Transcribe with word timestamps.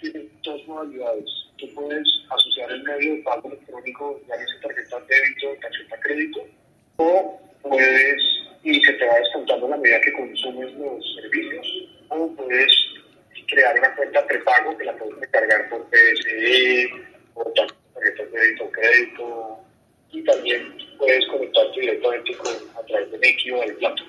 Tiene 0.00 0.28
dos 0.42 0.66
modalidades. 0.66 1.30
Tú 1.58 1.68
puedes 1.74 2.08
asociar 2.28 2.72
el 2.72 2.82
medio 2.82 3.14
de 3.14 3.22
pago 3.22 3.48
electrónico, 3.48 4.20
llámese 4.26 4.58
tarjeta 4.60 5.00
débito, 5.08 5.54
tarjeta 5.60 6.00
crédito, 6.00 6.40
o 6.96 7.40
puedes, 7.62 8.22
y 8.64 8.82
se 8.82 8.92
te 8.94 9.06
va 9.06 9.18
descontando 9.18 9.66
a 9.66 9.70
la 9.70 9.76
medida 9.76 10.00
que 10.00 10.12
consumes 10.12 10.74
los 10.74 11.14
servicios, 11.14 11.88
o 12.08 12.26
puedes 12.34 12.72
crear 13.46 13.78
una 13.78 13.94
cuenta 13.94 14.26
prepago 14.26 14.76
que 14.76 14.84
la 14.84 14.96
puedes 14.96 15.20
recargar 15.20 15.68
por 15.68 15.88
PSE, 15.90 16.90
por 17.34 17.52
tarjeta 17.52 18.24
de 18.24 18.40
débito 18.40 18.70
crédito, 18.72 19.58
y 20.10 20.24
también 20.24 20.76
puedes 20.98 21.24
conectarte 21.28 21.80
directamente 21.80 22.36
con, 22.36 22.52
a 22.76 22.86
través 22.86 23.12
de 23.12 23.18
Nequi 23.18 23.52
o 23.52 23.60
del 23.60 23.76
plato. 23.76 24.02